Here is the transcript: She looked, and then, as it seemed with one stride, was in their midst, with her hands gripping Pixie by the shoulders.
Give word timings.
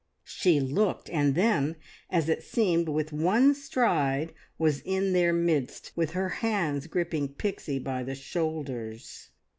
She 0.25 0.59
looked, 0.59 1.11
and 1.11 1.35
then, 1.35 1.75
as 2.09 2.27
it 2.27 2.41
seemed 2.41 2.89
with 2.89 3.13
one 3.13 3.53
stride, 3.53 4.33
was 4.57 4.79
in 4.81 5.13
their 5.13 5.31
midst, 5.31 5.91
with 5.95 6.13
her 6.13 6.29
hands 6.29 6.87
gripping 6.87 7.35
Pixie 7.35 7.77
by 7.77 8.01
the 8.01 8.15
shoulders. 8.15 9.29